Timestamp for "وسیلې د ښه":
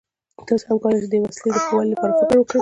1.29-1.73